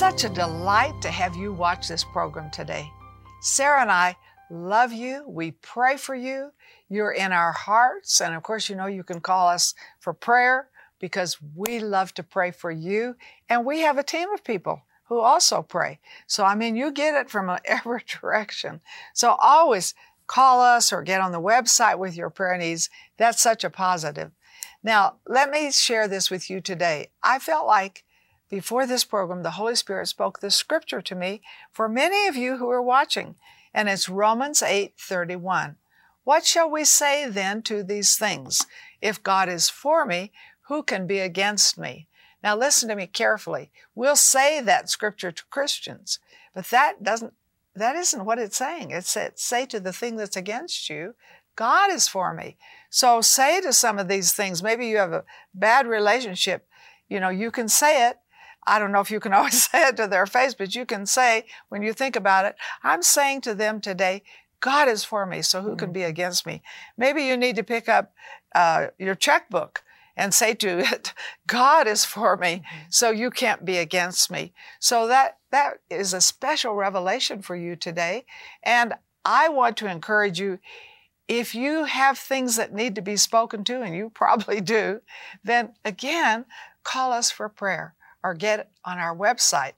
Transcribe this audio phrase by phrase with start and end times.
[0.00, 2.90] Such a delight to have you watch this program today.
[3.42, 4.16] Sarah and I
[4.50, 5.24] love you.
[5.28, 6.52] We pray for you.
[6.88, 8.22] You're in our hearts.
[8.22, 12.22] And of course, you know you can call us for prayer because we love to
[12.22, 13.14] pray for you.
[13.50, 15.98] And we have a team of people who also pray.
[16.26, 18.80] So, I mean, you get it from every direction.
[19.12, 19.92] So, always
[20.26, 22.88] call us or get on the website with your prayer needs.
[23.18, 24.30] That's such a positive.
[24.82, 27.10] Now, let me share this with you today.
[27.22, 28.04] I felt like
[28.50, 31.40] before this program, the Holy Spirit spoke this scripture to me
[31.70, 33.36] for many of you who are watching,
[33.72, 35.76] and it's Romans 8 31.
[36.24, 38.66] What shall we say then to these things?
[39.00, 40.32] If God is for me,
[40.68, 42.08] who can be against me?
[42.42, 43.70] Now listen to me carefully.
[43.94, 46.18] We'll say that scripture to Christians,
[46.54, 47.34] but that doesn't
[47.76, 48.90] that isn't what it's saying.
[48.90, 51.14] It said, say to the thing that's against you,
[51.54, 52.56] God is for me.
[52.90, 56.66] So say to some of these things, maybe you have a bad relationship,
[57.08, 58.18] you know, you can say it,
[58.66, 61.06] I don't know if you can always say it to their face, but you can
[61.06, 64.22] say, when you think about it, I'm saying to them today,
[64.60, 65.78] God is for me, so who mm-hmm.
[65.78, 66.62] can be against me?
[66.96, 68.12] Maybe you need to pick up
[68.54, 69.82] uh, your checkbook
[70.16, 71.14] and say to it,
[71.46, 72.78] God is for me, mm-hmm.
[72.90, 74.52] so you can't be against me.
[74.78, 78.26] So that, that is a special revelation for you today.
[78.62, 78.94] And
[79.24, 80.58] I want to encourage you,
[81.26, 85.00] if you have things that need to be spoken to, and you probably do,
[85.42, 86.44] then again,
[86.84, 89.72] call us for prayer or get on our website.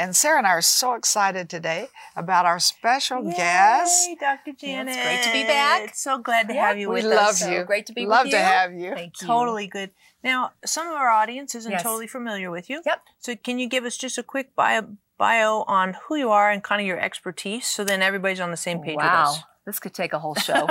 [0.00, 4.52] And Sarah and I are so excited today about our special Yay, guest, Dr.
[4.52, 4.94] Janet.
[4.96, 5.94] it's great to be back.
[5.96, 7.40] So glad to have you we with love us.
[7.40, 7.58] you.
[7.58, 8.38] So great to be love with you.
[8.38, 8.94] to have you.
[8.94, 9.26] Thank you.
[9.26, 9.90] Totally good.
[10.22, 11.82] Now, some of our audience isn't Yes.
[11.82, 12.80] totally familiar with you.
[12.86, 13.02] Yep.
[13.18, 16.62] So, can you give us just a quick bio, bio on who you are and
[16.62, 19.04] kind of your expertise, so then everybody's on the same page wow.
[19.04, 19.44] with us?
[19.66, 20.68] This could take a whole show.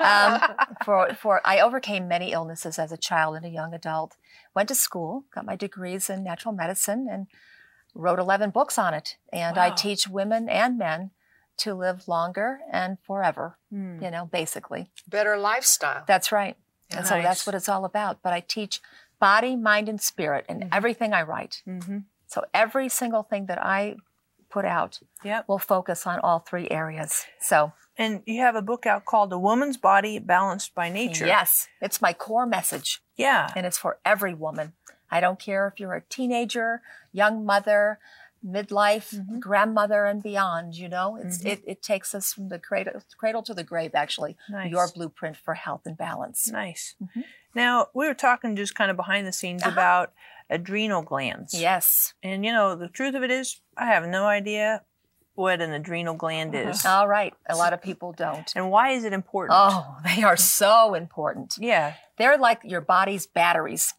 [0.00, 0.40] um,
[0.84, 4.16] for for I overcame many illnesses as a child and a young adult.
[4.56, 7.26] Went to school, got my degrees in natural medicine, and
[7.94, 9.18] wrote 11 books on it.
[9.30, 11.10] And I teach women and men
[11.58, 13.58] to live longer and forever.
[13.70, 14.02] Hmm.
[14.02, 14.90] You know, basically.
[15.06, 16.04] Better lifestyle.
[16.06, 16.56] That's right.
[16.90, 18.22] And so that's what it's all about.
[18.22, 18.80] But I teach
[19.20, 20.68] body, mind, and spirit in Mhm.
[20.72, 21.62] everything I write.
[21.66, 21.98] Mm-hmm.
[22.26, 23.96] So every single thing that I
[24.48, 25.48] put out Yep.
[25.48, 27.26] will focus on all three areas.
[27.40, 31.68] So And you have a book out called A Woman's Body Balanced by Nature." yes,
[31.80, 33.02] it's my core message.
[33.16, 33.50] Yeah.
[33.56, 34.74] and it's for every woman.
[35.10, 37.98] I don't care if you're a teenager, young mother,
[38.46, 39.40] midlife, Mhm.
[39.40, 40.74] grandmother, and beyond.
[40.76, 41.46] You know, it's Mhm.
[41.46, 43.94] it, it takes us from the cradle, cradle to the grave.
[43.94, 44.70] Actually, Nice.
[44.70, 46.48] your blueprint for health and balance.
[46.48, 46.94] Nice.
[47.02, 47.24] Mhm.
[47.54, 49.72] Now we were talking just kind of behind the scenes Uh-huh.
[49.72, 50.12] about
[50.50, 51.54] adrenal glands.
[51.54, 52.14] Yes.
[52.22, 54.82] And you know, the truth of it is, I have no idea
[55.36, 56.84] what an adrenal gland is.
[56.84, 57.34] All right.
[57.48, 58.50] A lot of people don't.
[58.56, 59.58] And why is it important?
[59.60, 61.56] Oh, they are so important.
[61.58, 61.94] Yeah.
[62.16, 63.94] They're like your body's batteries,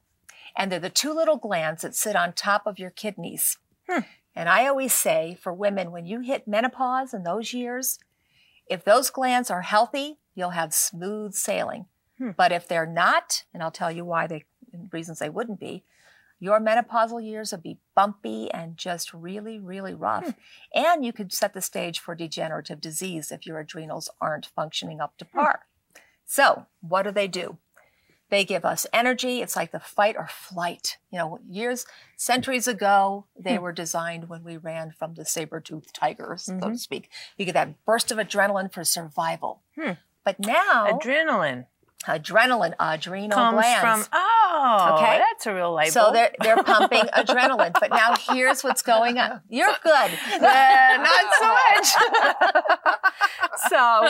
[0.56, 3.58] and they're the two little glands that sit on top of your kidneys.
[3.88, 4.02] Hmm.
[4.36, 8.00] And I always say for women, when you hit menopause in those years,
[8.68, 11.86] if those glands are healthy, you'll have smooth sailing.
[12.18, 12.32] Hmm.
[12.36, 14.46] But if they're not, and I'll tell you why they
[14.92, 15.84] reasons they wouldn't be,
[16.40, 20.26] your menopausal years will be bumpy and just really, really rough.
[20.26, 20.32] Hmm.
[20.74, 25.18] And you could set the stage for degenerative disease if your adrenals aren't functioning up
[25.18, 25.38] to Hmm.
[25.40, 25.66] par.
[26.26, 27.58] So, what do they do?
[28.30, 29.42] They give us energy.
[29.42, 30.98] It's like the fight or flight.
[31.10, 31.86] You know, years,
[32.18, 33.62] centuries ago, they Hmm.
[33.64, 36.78] were designed when we ran from the saber-toothed tiger, so to Mhm.
[36.80, 37.10] speak.
[37.38, 39.64] You get that burst of adrenaline for survival.
[39.76, 39.94] Hmm.
[40.26, 41.68] But now, Adrenaline
[42.06, 44.08] adrenaline, adrenal comes glands.
[44.08, 45.18] from oh, Okay.
[45.18, 47.74] that's a real light so they're they're pumping adrenaline.
[47.80, 49.42] But now here's what's going on.
[49.50, 50.12] You're good.
[50.38, 52.68] Uh, not so much.
[53.70, 54.08] so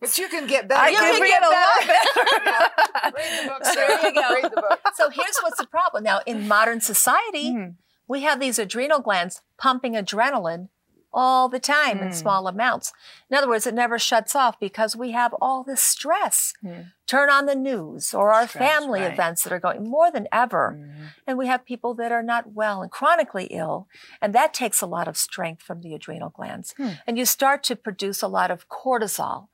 [0.00, 0.80] But you can get better.
[0.80, 3.16] I you can can read get a a lot lot better.
[3.16, 4.34] Read the book, There you go.
[4.34, 4.80] Read the book.
[4.94, 6.04] So here's what's the problem.
[6.04, 7.74] Now, in modern society, Mhm.
[8.08, 10.68] we have these adrenal glands pumping adrenaline
[11.16, 12.14] all the time in Mm.
[12.14, 12.92] small amounts.
[13.30, 16.52] In other words, it never shuts off because we have all this stress.
[16.62, 16.92] Mm.
[17.06, 19.12] Turn on the news or our Stress, family right.
[19.12, 20.76] events that are going more than ever.
[20.78, 21.06] Mhm.
[21.26, 23.88] And we have people that are not well and chronically ill.
[24.20, 26.74] And that takes a lot of strength from the adrenal glands.
[26.76, 26.90] Hmm.
[27.06, 29.48] And you start to produce a lot of cortisol.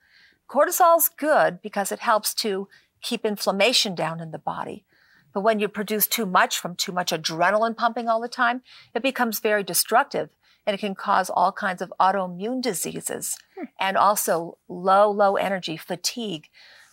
[0.49, 2.69] Cortisol's good because it helps to
[3.01, 4.85] keep inflammation down in the body.
[5.33, 8.63] But when you produce too much from too much adrenaline pumping all the time,
[8.95, 10.29] it becomes very destructive
[10.67, 13.37] and it can cause all kinds of autoimmune diseases
[13.81, 16.49] and also low, low energy fatigue.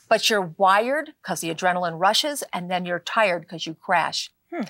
[0.07, 4.31] But you're wired because the adrenaline rushes and then you're tired because you crash.
[4.51, 4.63] Hmm.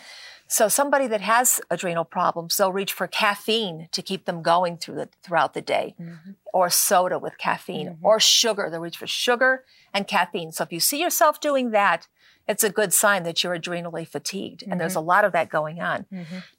[0.48, 4.96] So somebody that has adrenal problems, they'll reach for caffeine to keep them going through
[4.96, 6.36] the, throughout the day Mhm.
[6.52, 7.98] or soda with caffeine Mhm.
[8.02, 8.68] or sugar.
[8.69, 9.63] They'll reach for sugar
[9.94, 10.52] and caffeine.
[10.52, 12.07] So if you see yourself doing that,
[12.50, 14.63] it's a good sign that you're adrenally fatigued.
[14.63, 14.80] And Mm-hmm.
[14.80, 16.06] there's a lot of that going on.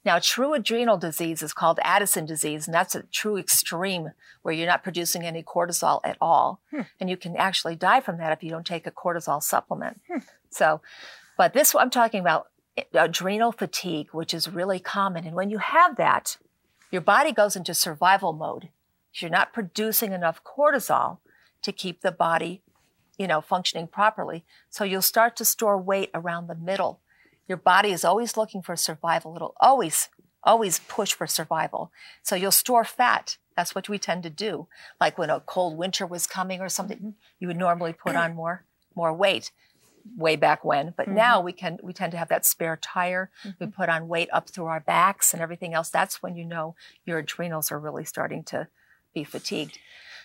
[0.03, 4.11] Now, true adrenal disease is called Addison disease, and that's a true extreme
[4.41, 6.61] where you're not producing any cortisol at all.
[6.71, 6.81] Hmm.
[6.99, 10.01] And you can actually die from that if you don't take a cortisol supplement.
[10.49, 10.81] So,
[11.37, 12.47] but this, I'm talking about
[12.93, 15.25] adrenal fatigue, which is really common.
[15.27, 16.37] And when you have that,
[16.89, 18.69] your body goes into survival mode.
[19.13, 21.17] You're not producing enough cortisol
[21.63, 22.61] to keep the body,
[23.17, 24.43] you know, functioning properly.
[24.69, 27.01] So you'll start to store weight around the middle.
[27.47, 29.35] Your body is always looking for survival.
[29.35, 30.09] It'll always,
[30.43, 31.91] always push for survival.
[32.23, 33.37] So you'll store fat.
[33.55, 34.67] That's what we tend to do.
[34.99, 38.65] Like when a cold winter was coming or something, you would normally put on more,
[38.95, 39.51] more weight
[40.17, 40.93] way back when.
[40.95, 41.15] But mm-hmm.
[41.15, 43.29] now we can, we tend to have that spare tire.
[43.43, 43.69] We mm-hmm.
[43.69, 45.89] put on weight up through our backs and everything else.
[45.89, 46.75] That's when you know
[47.05, 48.67] your adrenals are really starting to
[49.13, 49.77] be fatigued.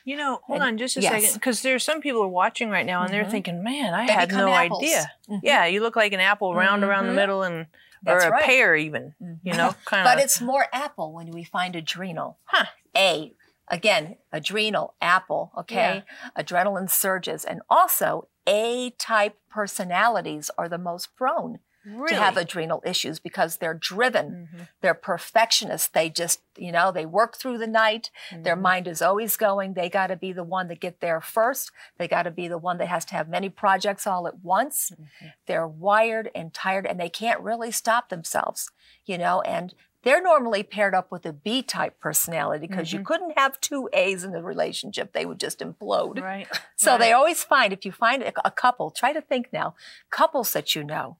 [0.07, 1.13] You know, hold And- on just a yes.
[1.13, 3.31] second, because there's some people who are watching right now and they're Mhm.
[3.33, 4.83] thinking, "Man, I They had no apples.
[4.85, 5.41] idea." Mhm.
[5.43, 7.17] Yeah, you look like an apple, round around the Mhm.
[7.17, 7.67] middle, and
[8.05, 8.45] That's or a right.
[8.45, 9.15] pear even.
[9.43, 12.39] You know, kind of But it's more apple when we find adrenal.
[12.45, 12.67] Huh.
[12.97, 13.35] A,
[13.67, 16.05] again, adrenal, apple, okay?
[16.39, 17.45] Adrenaline surges.
[17.45, 23.57] And also, A type personalities are the most prone really to have adrenal issues because
[23.59, 24.49] they're driven.
[24.53, 24.69] Mhm.
[24.81, 25.89] They're perfectionists.
[25.89, 28.11] They just, you know, they work through the night.
[28.33, 28.61] Their Mhm.
[28.63, 29.75] mind is always going.
[29.75, 31.71] They got to be the one that get there first.
[31.99, 34.91] They got to be the one that has to have many projects all at once.
[34.91, 35.27] Mm-hmm.
[35.47, 38.71] They're wired and tired and they can't really stop themselves,
[39.05, 42.99] you know, and they're normally paired up with a B type personality because Mm-hmm.
[42.99, 45.13] you couldn't have two A's in a relationship.
[45.13, 46.21] They would just implode.
[46.23, 46.47] Right.
[46.79, 46.99] So right.
[47.01, 49.75] they always find if you find a couple, try to think now,
[50.11, 51.17] couples that you know.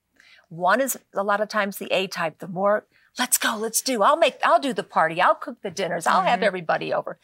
[0.49, 2.85] One is a lot of times the A type, the more
[3.19, 4.03] let's go, let's do.
[4.03, 5.21] I'll make I'll do the party.
[5.21, 6.07] I'll cook the dinners.
[6.07, 6.45] I'll have Mhm.
[6.45, 7.19] everybody over.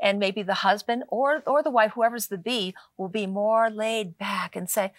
[0.00, 4.16] And maybe the husband or or the wife, whoever's the B, will be more laid
[4.18, 4.92] back and say,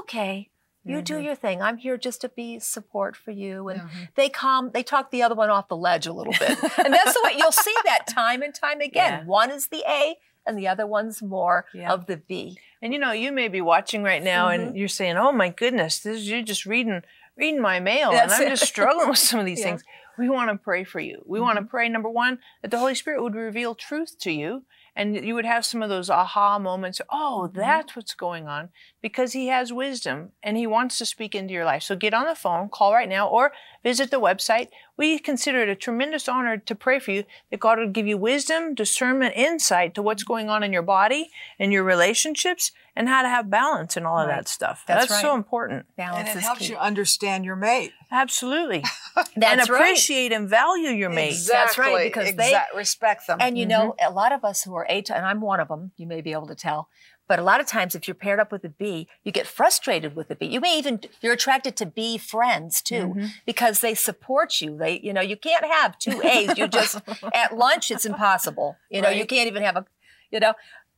[0.00, 0.50] "Okay,
[0.84, 1.24] you do Mhm.
[1.24, 1.60] your thing.
[1.62, 4.14] I'm here just to be support for you." And Mhm.
[4.14, 6.58] they come, they talk the other one off the ledge a little bit.
[6.84, 9.20] and that's the way you'll see that time and time again.
[9.20, 9.24] Yeah.
[9.24, 10.16] One is the A
[10.46, 11.92] and the other one's more Yeah.
[11.92, 12.58] of the B.
[12.80, 14.68] And you know, you may be watching right now Mm-hmm.
[14.68, 17.02] and you're saying, "Oh my goodness, this is you're just reading
[17.36, 18.48] reading my mail and I'm it.
[18.50, 19.66] just struggling with some of these Yeah.
[19.66, 19.76] Mm-hmm.
[19.78, 19.84] things."
[20.18, 21.22] We want to pray for you.
[21.26, 24.64] We want to pray number 1 that the Holy Spirit would reveal truth to you
[24.94, 27.00] and you would have some of those aha moments.
[27.10, 27.58] Oh, Mm-hmm.
[27.58, 28.68] that's what's going on
[29.02, 31.82] because he has wisdom and he wants to speak into your life.
[31.82, 33.52] So get on the phone, call right now or
[33.82, 34.68] visit the website.
[34.96, 38.18] We consider it a tremendous honor to pray for you that God would give you
[38.18, 43.22] wisdom, discernment, insight to what's going on in your body and your relationships and how
[43.22, 44.84] to have balance and all of that stuff.
[44.86, 45.86] That's That's, so important.
[45.96, 46.72] Balance And it is helps key.
[46.72, 47.92] you understand your mate.
[48.10, 48.84] Absolutely.
[49.14, 49.80] That's and right.
[49.80, 51.38] appreciate and value your mate.
[51.50, 53.38] That's right, because they- respect them.
[53.40, 54.12] And you know, mm-hmm.
[54.12, 56.32] a lot of us who are A and I'm one of them, you may be
[56.32, 56.88] able to tell.
[57.30, 60.16] But a lot of times, if you're paired up with a B, you get frustrated
[60.16, 60.46] with the B.
[60.46, 63.26] You may even you're attracted to B friends too, mm-hmm.
[63.46, 64.76] because they support you.
[64.76, 66.58] They, you know, you can't have two A's.
[66.58, 67.00] You just
[67.32, 68.78] at lunch, it's impossible.
[68.90, 69.84] You know, you can't even have a,
[70.32, 70.54] you know.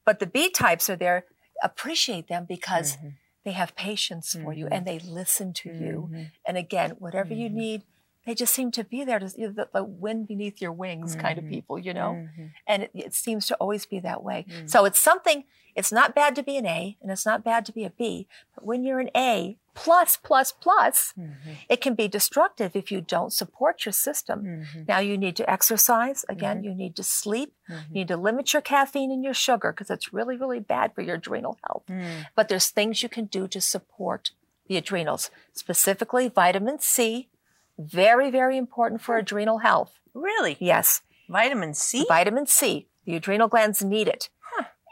[0.07, 1.27] But the B types are there.
[1.63, 3.09] Appreciate them because mm-hmm.
[3.45, 4.73] they have patience for you mm-hmm.
[4.73, 6.09] and they listen to you.
[6.47, 7.83] And again, whatever you need,
[8.27, 11.17] they just seem to be there to you know, the, the wind beneath your wings
[11.17, 11.55] kind of mm-hmm.
[11.55, 12.13] people, you know.
[12.13, 12.47] Mm-hmm.
[12.67, 14.47] And it, it seems to always be that way.
[14.49, 14.71] Mm.
[14.71, 15.45] So it's something.
[15.75, 18.29] It's not bad to be an A, and it's not bad to be a B.
[18.55, 21.53] But when you're an A plus plus plus, mm-hmm.
[21.67, 24.67] it can be destructive if you don't support your system.
[24.87, 26.27] Now you need to exercise.
[26.29, 27.55] Again, you need to sleep.
[27.69, 31.01] You need to limit your caffeine and your sugar because it's really really bad for
[31.01, 31.85] your adrenal health.
[31.89, 32.27] Mm.
[32.37, 34.33] But there's things you can do to support
[34.69, 37.29] the adrenals, specifically vitamin C.
[37.79, 39.99] Very, very important for adrenal health.
[40.15, 40.57] Really?
[40.61, 42.05] Yes, Vitamin C?
[42.09, 42.87] vitamin C.
[43.05, 44.29] The adrenal glands need it.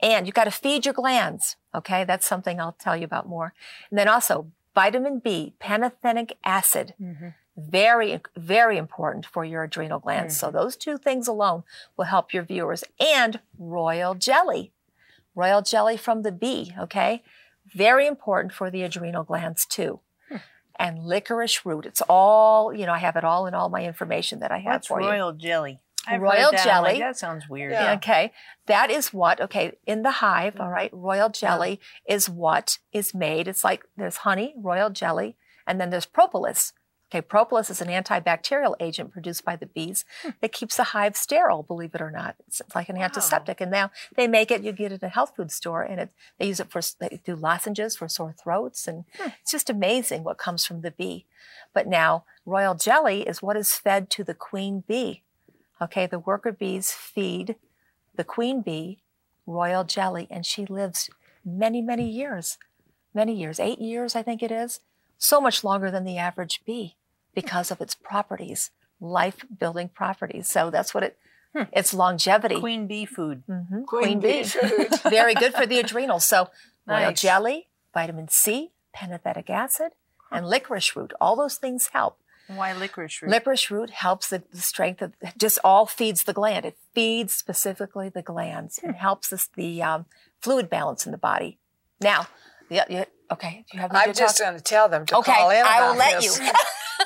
[0.03, 1.57] And you've got to feed your glands.
[1.75, 3.53] Okay, that's something I'll tell you about more.
[3.91, 6.95] And then also vitamin B, pantothenic acid.
[7.01, 7.29] Mm-hmm.
[7.57, 10.39] Very, very important for your adrenal glands.
[10.39, 10.57] So mm-hmm.
[10.57, 11.65] those two things alone
[11.97, 12.83] will help your viewers.
[12.99, 14.73] And royal jelly.
[15.35, 17.23] Royal jelly from the bee, okay?
[17.73, 20.01] Very important for the adrenal glands too.
[20.81, 21.85] And licorice root.
[21.85, 24.77] It's all, you know, I have it all in all my information that I have
[24.77, 25.09] What's for you.
[25.09, 25.81] royal jelly?
[26.07, 26.67] I've Royal heard that.
[26.67, 26.99] I'm like, jelly.
[27.01, 27.73] that sounds weird.
[27.73, 27.93] Yeah.
[27.95, 28.33] Okay.
[28.67, 30.61] That is what, okay, in the hive, mm.
[30.61, 33.47] all right, royal jelly is what is made.
[33.47, 36.73] It's like there's honey, royal jelly, and then there's propolis.
[37.11, 40.31] Okay, propolis is an antibacterial agent produced by the bees hmm.
[40.40, 42.37] that keeps the hive sterile, believe it or not.
[42.47, 43.07] It's, it's like an Wow.
[43.07, 43.61] antiseptic.
[43.61, 46.11] And now they make it, you get it at a health food store, and it,
[46.38, 48.87] they use it for, they do lozenges for sore throats.
[48.87, 49.31] And hmm.
[49.43, 51.26] it's just amazing what comes from the bee.
[51.75, 55.25] But now, royal jelly is what is fed to the queen bee.
[55.83, 57.57] Okay, the worker bees feed
[58.14, 59.00] the queen bee
[59.47, 61.11] royal jelly, and she lives
[61.45, 62.57] many, many years.
[63.12, 64.79] Many years, eight years, I think it is.
[65.19, 66.97] so much longer than the average bee
[67.35, 68.71] because of its properties,
[69.01, 70.49] life building properties.
[70.49, 71.19] So that's what it,
[71.55, 71.65] Hmm.
[71.73, 72.61] it's longevity.
[72.61, 73.43] Queen bee food.
[73.49, 73.85] Mhm.
[73.87, 74.89] Queen bee food.
[75.11, 76.25] Very good for the adrenals.
[76.25, 76.49] So
[76.87, 77.21] royal Nice.
[77.21, 79.93] jelly, vitamin C, pantothenic acid,
[80.31, 81.13] and licorice root.
[81.21, 82.19] All those things help.
[82.47, 83.31] Why licorice root?
[83.33, 86.65] Licorice root helps the, the strength of just all feeds the gland.
[86.67, 90.07] It feeds specifically the glands and helps us the um,
[90.41, 91.59] fluid balance in the body.
[92.01, 92.29] Now,
[92.69, 95.65] the, you, okay, you have I'm just going to tell them to Okay, call in
[95.65, 96.39] I will let this.
[96.39, 96.47] you.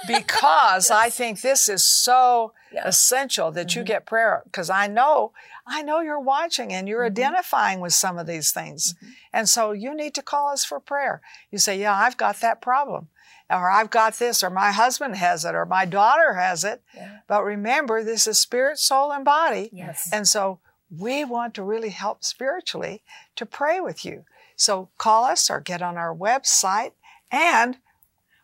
[0.07, 2.87] because I think this is so Yeah.
[2.87, 3.87] essential that you Mhm.
[3.87, 4.43] get prayer.
[4.45, 5.33] Because I know,
[5.67, 7.07] I know you're watching and you're Mhm.
[7.07, 9.15] identifying with some of these things, Mhm.
[9.33, 11.23] and so you need to call us for prayer.
[11.51, 13.09] You say, "Yeah, I've got that problem."
[13.51, 16.83] Or I've got this, or my husband has it, or my daughter has it.
[16.95, 17.19] Yeah.
[17.27, 19.69] But remember, this is spirit, soul, and body.
[19.71, 20.09] Yes.
[20.11, 20.61] And so
[20.91, 23.05] we want to really help spiritually
[23.37, 24.25] to pray with you.
[24.57, 26.93] So call us or get on our website
[27.31, 27.79] and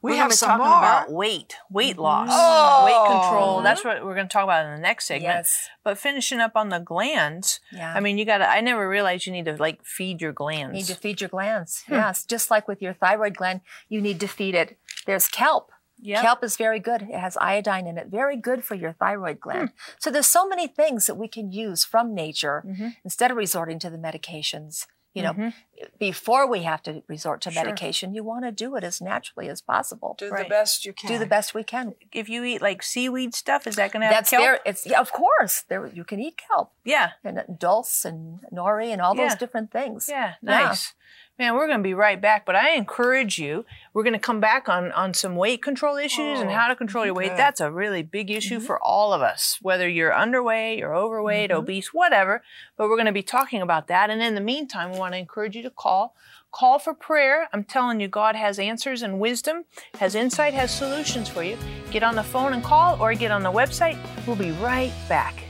[0.02, 0.78] we we're have some talking more.
[0.78, 2.85] about weight, weight loss, Oh.
[2.87, 3.62] weight control.
[3.62, 5.25] That's what we're going to talk about in the next segment.
[5.25, 5.69] yes.
[5.85, 7.92] But finishing up on the glands, Yeah.
[7.95, 10.73] I mean, you got to, I never realized you need to like feed your glands.
[10.75, 11.83] You need to feed your glands.
[11.87, 11.95] Hmm.
[11.95, 12.25] Yes.
[12.25, 14.78] Just like with your thyroid gland, you need to feed it.
[15.07, 15.71] There's kelp.
[16.02, 16.23] Yep.
[16.23, 17.02] Kelp is very good.
[17.02, 18.07] It has iodine in it.
[18.07, 19.69] Very good for your thyroid gland.
[19.69, 19.75] Hmm.
[19.99, 22.97] So there's so many things that we can use from nature Mhm.
[23.04, 24.87] instead of resorting to the medications.
[25.12, 25.52] You know, Mhm.
[25.99, 27.64] before we have to resort to Sure.
[27.64, 30.14] medication, you want to do it as naturally as possible.
[30.17, 30.45] Do Right.
[30.45, 31.09] the best you can.
[31.09, 31.95] Do the best we can.
[32.12, 34.43] If you eat like seaweed stuff, is that going to have That's kelp?
[34.43, 34.61] there.
[34.64, 35.62] It's yeah, of course.
[35.62, 37.12] There you can eat kelp Yeah.
[37.25, 39.29] and dulse and nori and all Yeah.
[39.29, 40.09] those different things.
[40.09, 40.95] Yeah, nice.
[41.40, 43.64] Man, we're going to be right back, but I encourage you.
[43.94, 46.76] We're going to come back on on some weight control issues and Oh, how to
[46.76, 47.35] control your weight.
[47.35, 48.66] That's a really big issue Mm-hmm.
[48.66, 51.54] for all of us, whether you're underweight, you're overweight, Mhm.
[51.54, 52.42] obese, whatever.
[52.76, 54.11] But we're going to be talking about that.
[54.11, 56.14] And in the meantime, we want to encourage you to call.
[56.52, 57.49] Call for prayer.
[57.54, 59.64] I'm telling you, God has answers and wisdom,
[59.99, 61.56] has insight, has solutions for you.
[61.90, 63.97] Get on the phone and call or get on the website.
[64.26, 65.44] We'll be right back.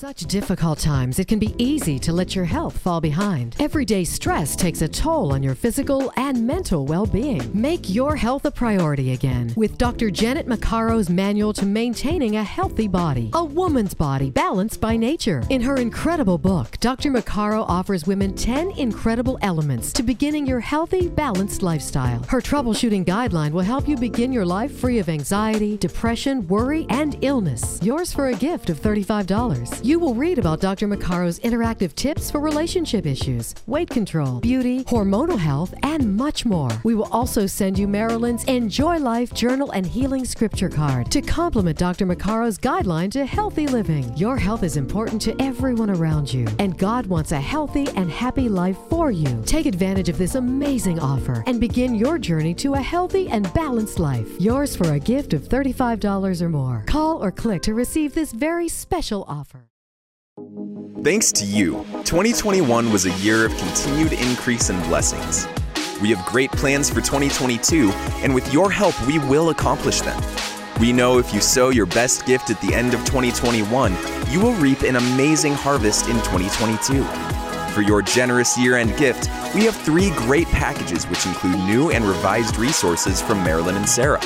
[0.00, 3.54] Such difficult times, it can be easy to let your health fall behind.
[3.58, 7.42] Everyday stress takes a toll on your physical and mental well being.
[7.52, 10.10] Make your health a priority again with Dr.
[10.10, 15.42] Janet Maccaro's manual to maintaining a healthy body, a woman's body balanced by nature.
[15.50, 17.10] In her incredible book, Dr.
[17.10, 22.22] Maccaro offers women 10 incredible elements to beginning your healthy, balanced lifestyle.
[22.22, 27.22] Her troubleshooting guideline will help you begin your life free of anxiety, depression, worry, and
[27.22, 27.78] illness.
[27.82, 29.89] Yours for a gift of $35.
[29.90, 30.86] You will read about Dr.
[30.86, 36.70] Maccaro's interactive tips for relationship issues, weight control, beauty, hormonal health, and much more.
[36.84, 41.76] We will also send you Marilyn's Enjoy Life Journal and Healing Scripture card to complement
[41.76, 42.06] Dr.
[42.06, 44.16] Maccaro's guideline to healthy living.
[44.16, 48.48] Your health is important to everyone around you, and God wants a healthy and happy
[48.48, 49.42] life for you.
[49.44, 53.98] Take advantage of this amazing offer and begin your journey to a healthy and balanced
[53.98, 54.40] life.
[54.40, 56.84] Yours for a gift of $35 or more.
[56.86, 59.66] Call or click to receive this very special offer.
[61.02, 65.46] Thanks to you, 2021 was a year of continued increase in blessings.
[66.02, 67.90] We have great plans for 2022,
[68.22, 70.22] and with your help, we will accomplish them.
[70.78, 73.96] We know if you sow your best gift at the end of 2021,
[74.30, 77.04] you will reap an amazing harvest in 2022.
[77.74, 82.04] For your generous year end gift, we have three great packages which include new and
[82.04, 84.20] revised resources from Marilyn and Sarah.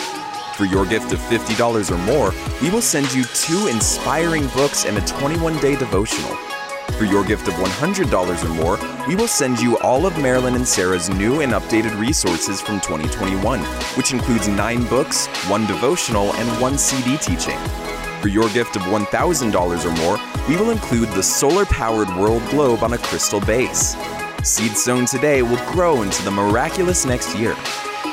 [0.57, 2.33] For your gift of $50 or more,
[2.63, 6.33] we will send you two inspiring books and a 21 day devotional.
[6.93, 10.67] For your gift of $100 or more, we will send you all of Marilyn and
[10.67, 13.59] Sarah's new and updated resources from 2021,
[13.97, 17.59] which includes nine books, one devotional, and one CD teaching.
[18.21, 22.85] For your gift of $1,000 or more, we will include the solar powered world globe
[22.85, 23.97] on a crystal base.
[24.45, 27.57] Seed sown today will grow into the miraculous next year.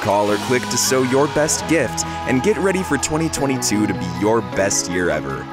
[0.01, 4.05] Call or click to sow your best gift and get ready for 2022 to be
[4.19, 5.45] your best year ever.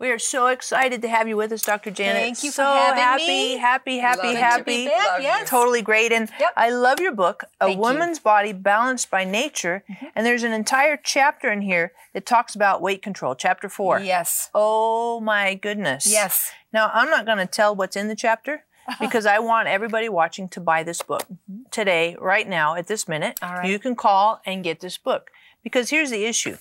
[0.00, 1.90] We are so excited to have you with us, Dr.
[1.90, 2.22] Janet.
[2.22, 3.56] Thank you for so having happy, me.
[3.56, 4.38] happy, happy, Love it.
[4.38, 5.50] happy, to be back, Love yes.
[5.50, 6.12] Totally great.
[6.12, 6.52] And Yep.
[6.56, 7.74] I love your book, A Thank you.
[7.74, 7.80] Mm-hmm.
[7.82, 9.82] Woman's Body Balanced by Nature.
[10.14, 13.98] And there's an entire chapter in here that talks about weight control, chapter four.
[13.98, 14.50] Yes.
[14.54, 16.06] Oh my goodness.
[16.08, 16.52] Yes.
[16.72, 18.64] Now, I'm not going to tell what's in the chapter
[19.00, 21.24] because I want everybody watching to buy this book
[21.70, 23.36] today, right now, at this minute.
[23.36, 23.52] Mm-hmm.
[23.52, 23.68] All right.
[23.68, 25.30] You can call and get this book
[25.62, 26.56] because here's the issue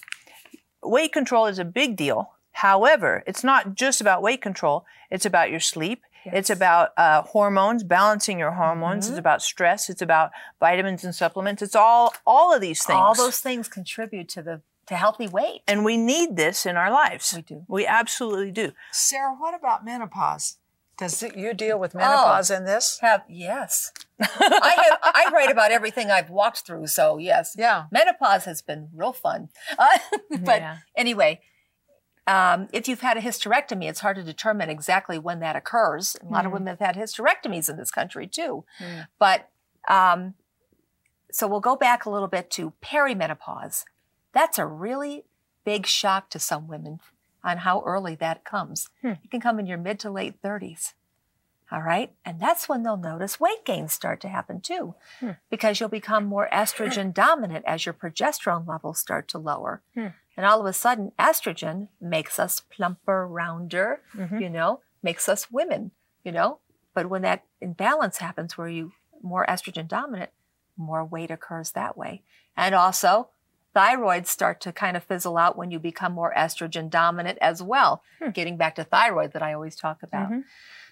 [0.84, 2.32] weight control is a big deal.
[2.52, 6.02] However, it's not just about weight control, it's about your sleep.
[6.34, 9.06] It's about uh, hormones, balancing your hormones.
[9.06, 9.14] Mm-hmm.
[9.14, 9.90] It's about stress.
[9.90, 11.62] It's about vitamins and supplements.
[11.62, 13.00] It's all all of these things.
[13.00, 15.62] All those things contribute to the to healthy weight.
[15.68, 17.34] and we need this in our lives.
[17.36, 17.64] We do.
[17.68, 18.72] We absolutely do.
[18.92, 20.58] Sarah, what about menopause?
[20.98, 23.00] Does it- you deal with menopause in this?
[23.02, 23.92] Have yes.
[24.20, 27.56] I have I write about everything I've walked through, so yes.
[27.58, 27.86] Yeah.
[27.92, 29.50] Menopause has been real fun.
[29.78, 30.00] Uh,
[30.40, 30.78] but Yeah.
[30.96, 31.40] anyway,
[32.26, 36.16] um, if you've had a hysterectomy, it's hard to determine exactly when that occurs.
[36.22, 38.66] A lot of women have had hysterectomies in this country too.
[39.20, 39.50] But
[39.88, 40.34] um,
[41.32, 43.84] so we'll go back a little bit to perimenopause.
[44.34, 45.26] That's a really
[45.64, 47.00] big shock to some women
[47.44, 48.90] on how early that comes.
[49.02, 49.14] Hmm.
[49.24, 50.94] It can come in your mid to late 30s.
[51.72, 52.14] All right.
[52.24, 55.32] And that's when they'll notice weight gains start to happen too, hmm.
[55.50, 59.82] because you'll become more estrogen dominant as your progesterone levels start to lower.
[59.94, 60.08] Hmm.
[60.38, 64.38] And all of a sudden, estrogen makes us plumper, rounder, mm-hmm.
[64.38, 65.92] you know, makes us women,
[66.24, 66.60] you know.
[66.94, 68.92] But when that imbalance happens where you
[69.24, 70.30] more estrogen dominant,
[70.78, 72.22] more weight occurs that way.
[72.56, 73.30] And also,
[73.78, 78.02] thyroids start to kind of fizzle out when you become more estrogen dominant as well.
[78.22, 78.32] Hmm.
[78.32, 80.32] Getting back to thyroid that I always talk about.
[80.32, 80.40] Mm-hmm.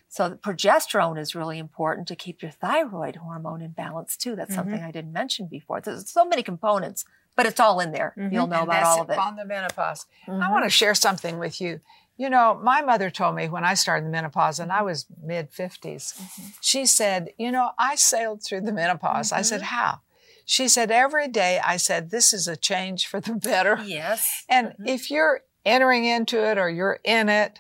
[0.08, 4.36] So the progesterone is really important to keep your thyroid hormone in balance too.
[4.36, 4.60] That's mm-hmm.
[4.60, 5.82] something I didn't mention before.
[5.82, 8.14] There's so many components, but it's all in there.
[8.18, 8.34] Mm-hmm.
[8.34, 9.18] You'll know And about all of it.
[9.18, 10.06] On the menopause.
[10.28, 11.82] I want to share something with you.
[12.18, 15.52] You know, my mother told me when I started the menopause and I was mid
[15.52, 16.18] 50s,
[16.62, 19.34] she said, You know, I sailed through the menopause.
[19.34, 20.00] I said, How?
[20.46, 23.84] She said, Every day I said, This is a change for the better.
[23.86, 24.46] Yes.
[24.48, 24.88] And mm-hmm.
[24.88, 27.60] if you're entering into it or you're in it,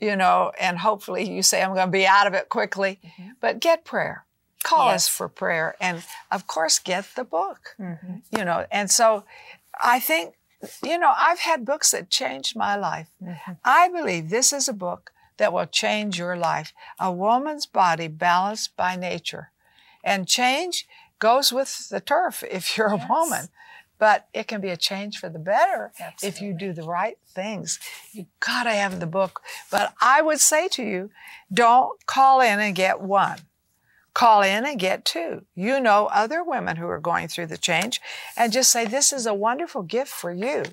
[0.00, 3.30] you know, and hopefully you say, I'm going to be out of it quickly, mm-hmm.
[3.40, 4.24] but get prayer.
[4.64, 5.74] Call us for prayer.
[5.80, 8.18] And of course, get the book, mm-hmm.
[8.36, 8.64] you know.
[8.70, 9.24] And so
[9.82, 10.34] I think,
[10.84, 13.08] you know, I've had books that changed my life.
[13.64, 16.72] I believe this is a book that will change your life.
[17.00, 19.50] A woman's body balanced by nature.
[20.04, 20.86] And change
[21.22, 23.48] goes with the turf if you're a woman.
[23.96, 27.78] But it can be a change for the better if you do the right things.
[28.12, 29.42] You gotta have the book.
[29.70, 31.10] But I would say to you,
[31.52, 33.38] don't call in and get one.
[34.12, 35.46] Call in and get two.
[35.54, 38.00] You know other women who are going through the change
[38.36, 40.64] and just say, This is a wonderful gift for you.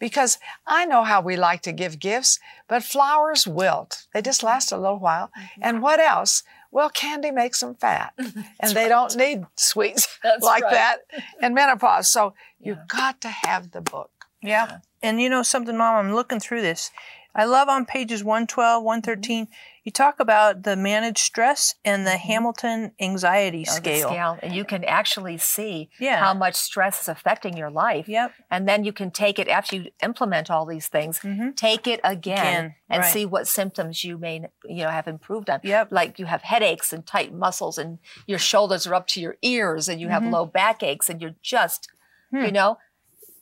[0.00, 4.08] Because I know how we like to give gifts, but flowers wilt.
[4.12, 5.30] They just last a little while.
[5.38, 5.60] Mm-hmm.
[5.62, 6.42] And what else?
[6.72, 10.72] Well, candy makes them fat, and they don't need sweets That's like right.
[10.72, 10.98] that
[11.40, 12.10] in menopause.
[12.10, 14.10] So you've got to have the book.
[14.42, 14.78] Yeah.
[15.02, 16.90] And you know something, Mom, I'm looking through this.
[17.34, 19.52] I love on pages 112, 113, mm-hmm.
[19.84, 24.08] You talk about the managed stress and the Hamilton anxiety Oh, scale.
[24.08, 24.38] scale.
[24.42, 26.20] And you can actually see Yeah.
[26.20, 28.08] how much stress is affecting your life.
[28.08, 28.32] Yep.
[28.50, 31.20] And then you can take it after you implement all these things,
[31.56, 33.12] take it again, Again, and right.
[33.12, 35.60] see what symptoms you may you know have improved on.
[35.64, 35.88] Yep.
[35.90, 39.88] Like you have headaches and tight muscles and your shoulders are up to your ears
[39.88, 40.32] and you have Mm-hmm.
[40.34, 41.88] low backaches and you're just
[42.30, 42.44] Hmm.
[42.44, 42.78] you know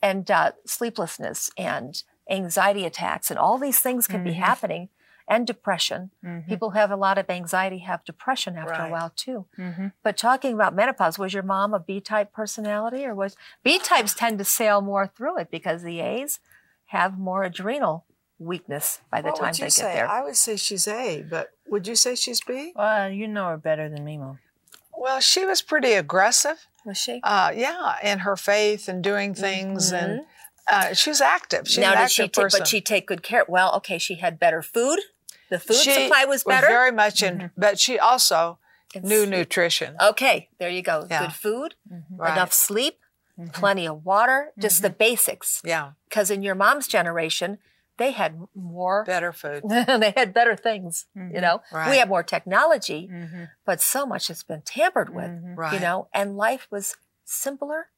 [0.02, 4.24] and uh, sleeplessness and anxiety attacks and all these things can Mm-hmm.
[4.28, 4.88] be happening
[5.30, 6.10] and depression.
[6.48, 8.88] People who have a lot of anxiety have depression after Right.
[8.88, 9.46] a while too.
[9.56, 9.86] Mm-hmm.
[10.02, 14.12] But talking about menopause, was your mom a B type personality or was B types
[14.12, 16.40] tend to sail more through it because the A's
[16.86, 18.04] have more adrenal
[18.40, 19.92] weakness by the what time would they you get say?
[19.94, 20.08] there.
[20.08, 22.72] I would say she's A, but would you say she's B?
[22.74, 24.40] Well, you know her better than me, Mom.
[24.96, 26.66] Well, she was pretty aggressive.
[26.84, 27.20] was she?
[27.22, 30.22] Uh, yeah, in her faith and doing things, and
[30.70, 31.68] uh, she was active.
[31.68, 32.58] She's now an did active she take person.
[32.60, 34.98] but she take good care well, okay, she had better food.
[35.50, 36.66] The food She supply was better.
[36.66, 36.72] Mm-hmm.
[36.72, 37.46] very much in, mm-hmm.
[37.60, 38.58] but she also
[38.94, 39.96] knew It's- nutrition.
[40.00, 41.06] Okay, there you go.
[41.10, 41.20] Yeah.
[41.26, 42.16] Good food, mm-hmm.
[42.16, 42.32] Right.
[42.32, 42.98] enough sleep,
[43.38, 43.50] mm-hmm.
[43.50, 45.60] plenty of water, just the basics.
[45.64, 47.58] Yeah, Because in your mom's generation,
[47.98, 49.62] they had more better food.
[49.68, 51.60] they had better things, you know.
[51.70, 51.90] Right.
[51.90, 53.10] We have more technology,
[53.66, 55.80] but so much has been tampered with, you Right.
[55.82, 56.08] know.
[56.14, 57.88] And life was simpler.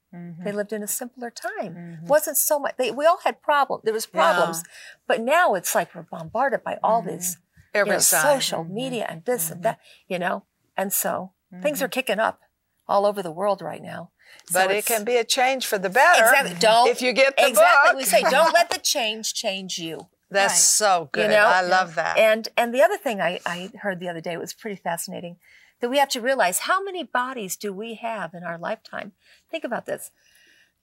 [0.44, 2.00] They lived in a simpler time.
[2.02, 2.74] wasn't so much.
[2.76, 3.84] They, we all had problems.
[3.84, 4.62] There was problems,
[5.06, 7.38] but now it's like we're bombarded by all these
[7.74, 8.42] you know, side.
[8.42, 9.64] social media and this and mm-hmm.
[9.64, 10.44] that, you know.
[10.76, 11.32] And so
[11.62, 11.84] things mm-hmm.
[11.84, 12.40] are kicking up
[12.88, 14.10] all over the world right now.
[14.46, 16.24] So but it can be a change for the better.
[16.24, 17.90] exactly don't if you get the exactly.
[17.90, 17.96] book.
[17.98, 20.08] We say don't let the change change you.
[20.30, 20.58] That's Right.
[20.58, 21.24] so good.
[21.24, 22.18] You know, I love that.
[22.18, 25.36] And and the other thing I, I heard the other day was pretty fascinating
[25.80, 29.12] that we have to realize how many bodies do we have in our lifetime?
[29.50, 30.10] Think about this.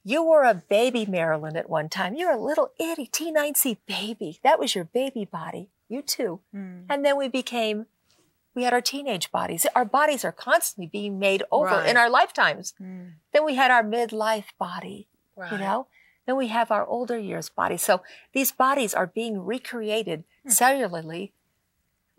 [0.04, 2.14] You were a baby, Marilyn, at one time.
[2.14, 3.52] You're a little itty teeny
[3.86, 4.38] baby.
[4.42, 5.70] That was your baby body.
[5.90, 6.40] You too.
[6.88, 7.86] And then we became,
[8.54, 9.66] we had our teenage bodies.
[9.74, 11.88] Our bodies are constantly being made over Right.
[11.90, 12.72] in our lifetimes.
[13.32, 15.08] Then we had our midlife body,
[15.52, 15.86] you know?
[16.26, 17.76] Then we have our older years body.
[17.76, 20.48] So these bodies are being recreated Hmm.
[20.50, 21.32] cellularly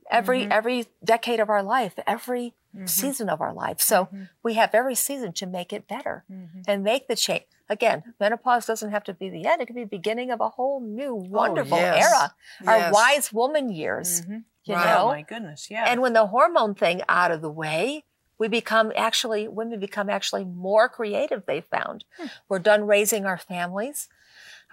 [0.09, 0.51] every Mm-hmm.
[0.51, 2.53] every decade of our life, every
[2.85, 3.79] season of our life.
[3.81, 4.23] So Mm-hmm.
[4.43, 6.23] we have every season to make it better
[6.67, 7.43] and make the change.
[7.71, 9.61] Again, menopause doesn't have to be the end.
[9.61, 12.11] It could be the beginning of a whole new wonderful Oh, yes.
[12.11, 12.35] era.
[12.85, 14.43] Our wise woman years, Mhm.
[14.65, 14.85] you Right.
[14.85, 15.03] know?
[15.05, 15.85] Oh my goodness, yeah.
[15.87, 18.03] And when the hormone thing out of the way,
[18.37, 22.03] we become actually, women become actually more creative, they found.
[22.17, 22.25] Hmm.
[22.49, 24.09] We're done raising our families.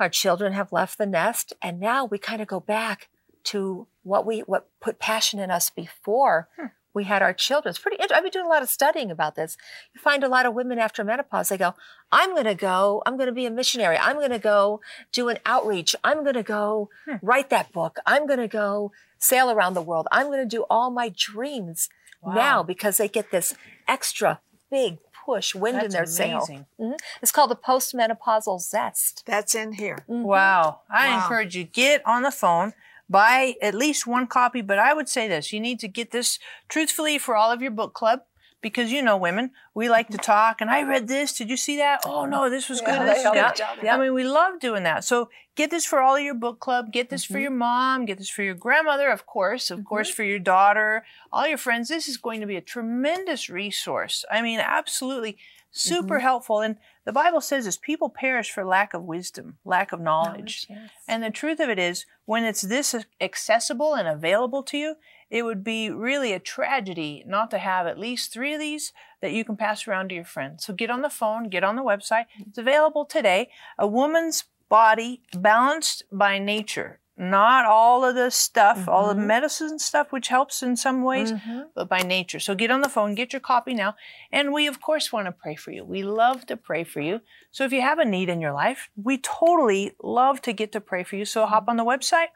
[0.00, 1.52] Our children have left the nest.
[1.62, 3.08] And now we kind of go back
[3.44, 6.66] to what we, what put passion in us before Hmm.
[6.98, 7.70] We had our children.
[7.70, 8.16] It's pretty interesting.
[8.16, 9.56] I've been doing a lot of studying about this.
[9.94, 11.74] You find a lot of women after menopause, they go,
[12.10, 13.96] I'm going to go, I'm going to be a missionary.
[13.96, 14.80] I'm going to go
[15.12, 15.94] do an outreach.
[16.02, 17.16] I'm going to go Hmm.
[17.22, 17.98] write that book.
[18.04, 20.06] I'm going to go sail around the world.
[20.12, 21.88] I'm going to do all my dreams
[22.20, 22.34] Wow.
[22.34, 23.54] now because they get this
[23.86, 24.40] extra
[24.72, 26.38] big push, wind in That's their sail.
[26.38, 26.66] amazing.
[26.80, 26.98] Mhm.
[27.22, 29.22] It's called the postmenopausal zest.
[29.26, 29.98] That's in here.
[30.08, 30.22] Mhm.
[30.22, 30.80] Wow.
[30.90, 31.16] I Wow.
[31.22, 32.72] encourage you get on the phone,
[33.08, 36.38] buy at least one copy, but I would say this, you need to get this
[36.68, 38.20] truthfully for all of your book club
[38.60, 41.76] because you know women, we like to talk and I read this, did you see
[41.76, 42.00] that?
[42.04, 42.88] Oh no, this was good.
[42.94, 43.62] Yeah, this they was help good.
[43.62, 43.84] each other.
[43.86, 43.96] Yeah.
[43.96, 45.04] I mean, we love doing that.
[45.04, 46.92] So get this for all of your book club.
[46.92, 47.34] Get this Mm-hmm.
[47.34, 48.04] for your mom.
[48.04, 49.70] Get this for your grandmother, of course.
[49.70, 49.86] Of Mm-hmm.
[49.86, 51.88] course, for your daughter, all your friends.
[51.88, 54.24] This is going to be a tremendous resource.
[54.30, 55.38] I mean, absolutely
[55.70, 56.22] super Mm-hmm.
[56.22, 56.60] helpful.
[56.60, 60.66] And the Bible says this people perish for lack of wisdom, lack of knowledge.
[60.68, 60.90] yes.
[61.06, 64.94] And the truth of it is, when it's this accessible and available to you,
[65.30, 69.32] it would be really a tragedy not to have at least three of these that
[69.32, 70.64] you can pass around to your friends.
[70.64, 72.24] So get on the phone, get on the website.
[72.46, 73.50] It's available today.
[73.78, 77.00] A woman's body balanced by nature.
[77.20, 79.26] Not all of the stuff, all the mm-hmm.
[79.26, 81.62] medicine stuff, which helps in some ways, mm-hmm.
[81.74, 82.38] but by nature.
[82.38, 83.96] So get on the phone, get your copy now.
[84.30, 85.84] And we, of course, want to pray for you.
[85.84, 87.20] We love to pray for you.
[87.50, 90.80] So if you have a need in your life, we totally love to get to
[90.80, 91.24] pray for you.
[91.24, 91.70] So hop mm-hmm.
[91.70, 92.28] on the website,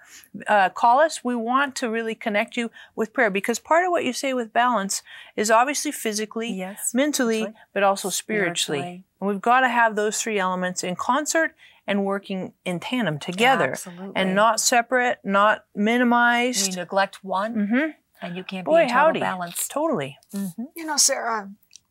[0.48, 1.22] uh, call us.
[1.22, 4.52] We want to really connect you with prayer because part of what you say with
[4.52, 5.04] balance
[5.36, 8.80] is obviously physically, Yes, mentally, mentally, but also spiritually.
[8.80, 9.04] spiritually.
[9.20, 11.54] And we've got to have those three elements in concert
[11.86, 14.12] and working in tandem together Absolutely.
[14.14, 16.70] and not separate, not minimized.
[16.70, 17.90] You neglect one, hmm
[18.24, 19.20] and you can't Boy, be in total howdy.
[19.20, 19.66] balance.
[19.68, 20.16] Totally.
[20.32, 21.50] You know, Sarah,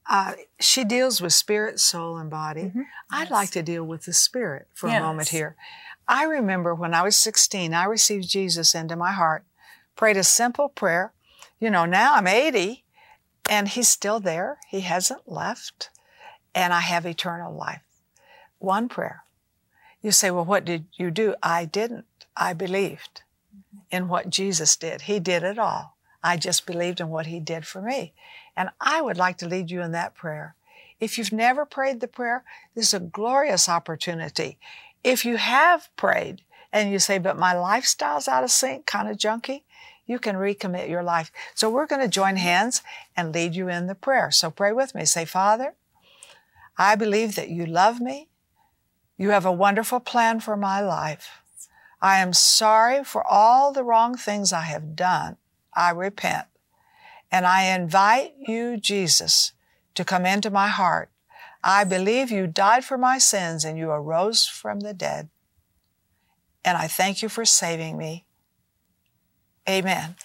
[0.09, 2.71] uh, she deals with spirit, soul, and body.
[3.11, 5.57] I'd like to deal with the spirit for a moment here.
[6.07, 9.43] I remember when I was 16, I received Jesus into my heart,
[9.95, 11.13] prayed a simple prayer.
[11.59, 12.83] You know, now I'm 80
[13.49, 14.57] and he's still there.
[14.69, 15.89] He hasn't left,
[16.55, 17.81] and I have eternal life.
[18.59, 19.23] One prayer.
[20.01, 21.35] You say, Well, what did you do?
[21.41, 22.05] I didn't.
[22.35, 23.21] I believed
[23.55, 23.79] mm-hmm.
[23.91, 25.03] in what Jesus did.
[25.03, 25.95] He did it all.
[26.23, 28.13] I just believed in what He did for me.
[28.55, 30.55] And I would like to lead you in that prayer.
[30.99, 32.43] If you've never prayed the prayer,
[32.75, 34.59] this is a glorious opportunity.
[35.03, 39.17] If you have prayed and you say, but my lifestyle's out of sync, kind of
[39.17, 39.63] junky,
[40.05, 41.31] you can recommit your life.
[41.55, 42.83] So we're going to join hands
[43.15, 44.29] and lead you in the prayer.
[44.29, 45.05] So pray with me.
[45.05, 45.73] Say, Father,
[46.77, 48.27] I believe that you love me.
[49.17, 51.41] You have a wonderful plan for my life.
[52.01, 55.37] I am sorry for all the wrong things I have done.
[55.75, 56.47] I repent.
[57.31, 59.53] And I invite you, Jesus,
[59.95, 61.09] to come into my heart.
[61.63, 65.29] I believe you died for my sins and you arose from the dead.
[66.65, 68.25] And I thank you for saving me.
[69.69, 70.15] Amen.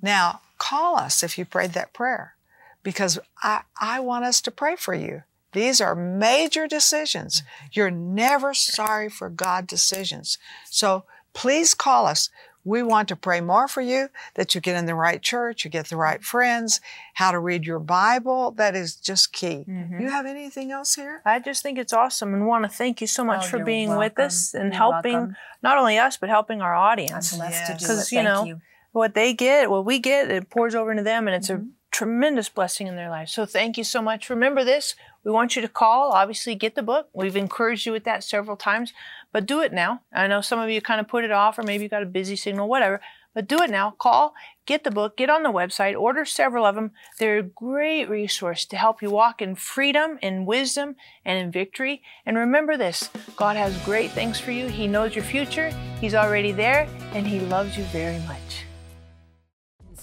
[0.00, 2.34] Now, call us if you prayed that prayer
[2.82, 5.22] because I, I want us to pray for you.
[5.52, 7.42] These are major decisions.
[7.42, 7.66] Mm-hmm.
[7.72, 10.38] You're never sorry for God decisions.
[10.64, 12.30] So please call us.
[12.64, 15.70] We want to pray more for you that you get in the right church, you
[15.70, 16.24] get the right mm-hmm.
[16.24, 16.80] friends,
[17.14, 18.52] how to read your Bible.
[18.52, 19.64] That is just key.
[19.68, 20.00] Mm-hmm.
[20.00, 21.22] You have anything else here?
[21.24, 23.56] I just think it's awesome and want to thank you so oh, much Oh, for
[23.58, 25.36] you're being with us and You're helping welcome.
[25.62, 27.34] not only us, but helping our I'm audience.
[27.34, 27.80] blessed to do it.
[27.80, 28.60] Because, you know, you.
[28.92, 32.48] what they get, what we get, it pours over into them and it's a tremendous
[32.48, 33.32] blessing in their lives.
[33.32, 34.30] So thank you so much.
[34.30, 37.08] Remember this, we want you to call, obviously get the book.
[37.12, 38.92] We've encouraged you with that several times,
[39.30, 40.00] but do it now.
[40.12, 42.06] I know some of you kind of put it off or maybe you got a
[42.06, 43.00] busy signal, whatever,
[43.34, 43.94] but do it now.
[43.98, 44.34] Call,
[44.66, 46.92] get the book, get on the website, order several of them.
[47.18, 52.02] They're a great resource to help you walk in freedom, in wisdom, and in victory.
[52.24, 54.66] And remember this, God has great things for you.
[54.68, 55.70] He knows your future.
[56.00, 58.66] He's already there and he loves you very much.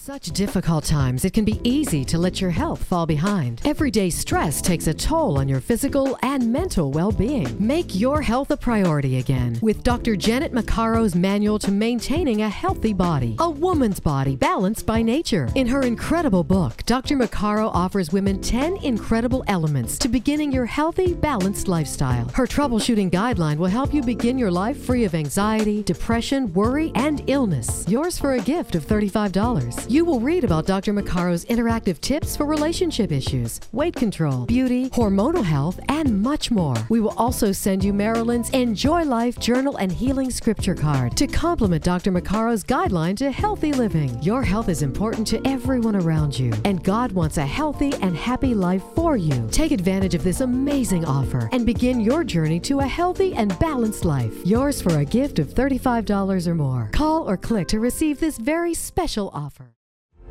[0.02, 3.60] Such difficult times, it can be easy to let your health fall behind.
[3.66, 7.54] Everyday stress takes a toll on your physical and mental well being.
[7.58, 10.16] Make your health a priority again with Dr.
[10.16, 15.50] Janet Maccaro's manual to maintaining a healthy body, a woman's body balanced by nature.
[15.54, 17.14] In her incredible book, Dr.
[17.18, 22.26] Maccaro offers women 10 incredible elements to beginning your healthy, balanced lifestyle.
[22.30, 27.22] Her troubleshooting guideline will help you begin your life free of anxiety, depression, worry, and
[27.28, 27.84] illness.
[27.86, 29.89] Yours for a gift of $35.
[29.90, 30.92] You will read about Dr.
[30.92, 36.76] Maccaro's interactive tips for relationship issues, weight control, beauty, hormonal health, and much more.
[36.88, 41.82] We will also send you Marilyn's Enjoy Life Journal and Healing Scripture card to complement
[41.82, 42.12] Dr.
[42.12, 44.16] Maccaro's guideline to healthy living.
[44.22, 48.54] Your health is important to everyone around you, and God wants a healthy and happy
[48.54, 49.48] life for you.
[49.50, 54.04] Take advantage of this amazing offer and begin your journey to a healthy and balanced
[54.04, 54.46] life.
[54.46, 56.90] Yours for a gift of $35 or more.
[56.92, 59.74] Call or click to receive this very special offer.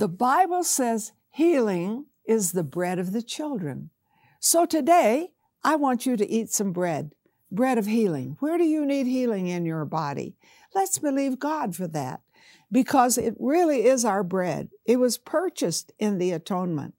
[0.00, 3.90] The Bible says healing is the bread of the children.
[4.38, 5.32] So today,
[5.62, 7.14] I want you to eat some bread,
[7.52, 8.38] bread of healing.
[8.40, 10.36] Where do you need healing in your body?
[10.74, 12.22] Let's believe God for that
[12.72, 14.70] because it really is our bread.
[14.86, 16.94] It was purchased in the atonement.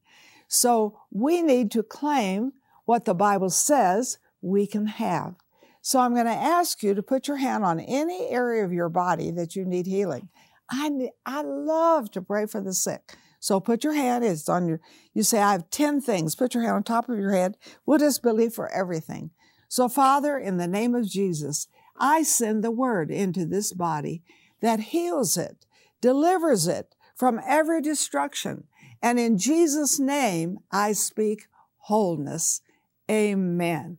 [0.48, 2.54] So we need to claim
[2.86, 5.34] what the Bible says we can have.
[5.82, 8.90] So I'm going to ask you to put your hand on any area of your
[8.90, 10.30] body that you need healing.
[10.72, 13.16] I, I love to pray for the sick.
[13.40, 14.80] So put your hand, it's on your,
[15.14, 16.36] you say, I have 10 things.
[16.36, 17.58] Put your hand on top of your head.
[17.86, 19.32] We'll just believe for everything.
[19.68, 24.22] So, Father, in the name of Jesus, I send the word into this body
[24.62, 25.66] that heals it,
[26.02, 28.66] delivers it from every destruction.
[29.02, 32.62] And in Jesus' name, I speak wholeness.
[33.10, 33.98] Amen.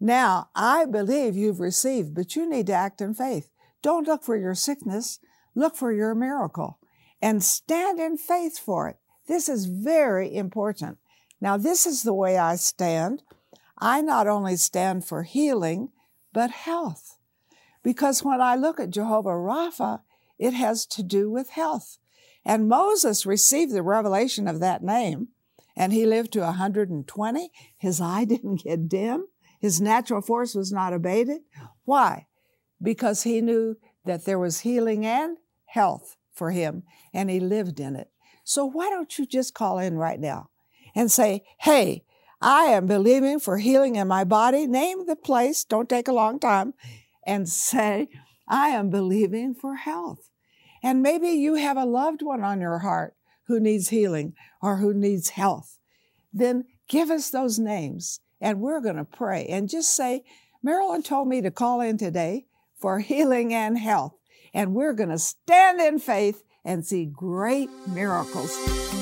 [0.00, 3.50] Now, I believe you've received, but you need to act in faith.
[3.82, 5.18] Don't look for your sickness.
[5.58, 6.78] Look for your miracle
[7.20, 8.96] and stand in faith for it.
[9.26, 10.98] This is very important.
[11.40, 13.24] Now, this is the way I stand.
[13.76, 15.88] I not only stand for healing,
[16.32, 17.18] but health.
[17.82, 20.02] Because when I look at Jehovah Rapha,
[20.38, 21.98] it has to do with health.
[22.44, 25.30] And Moses received the revelation of that name,
[25.76, 27.50] and he lived to 120.
[27.76, 29.26] His eye didn't get dim.
[29.58, 31.40] His natural force was not abated.
[31.84, 32.28] Why?
[32.80, 35.36] Because he knew that there was healing and
[35.68, 38.10] health for him, and he lived in it.
[38.44, 40.50] So why don't you just call in right now
[40.94, 42.04] and say, Hey,
[42.40, 44.66] I am believing for healing in my body.
[44.66, 46.74] Name the place, don't take a long time,
[47.26, 48.08] and say,
[48.46, 50.30] I am believing for health.
[50.82, 53.14] And maybe you have a loved one on your heart
[53.48, 55.78] who needs healing or who needs health.
[56.32, 60.22] Then give us those names and we're going to pray and just say,
[60.62, 62.46] Marilyn told me to call in today
[62.78, 64.14] for healing and health
[64.52, 68.97] and we're going to stand in faith and see great miracles.